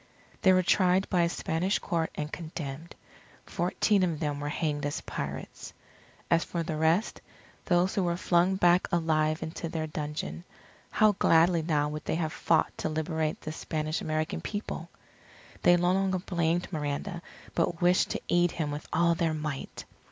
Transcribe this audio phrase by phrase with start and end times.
[0.41, 2.95] They were tried by a Spanish Court and condemned.
[3.45, 5.73] Fourteen of them were hanged as pirates.
[6.31, 7.21] As for the rest,
[7.65, 10.43] those who were flung back alive into their dungeon,
[10.89, 14.89] how gladly now would they have fought to liberate the Spanish American People!
[15.61, 17.21] They no longer blamed Miranda,
[17.53, 19.85] but wished to aid him with all their might.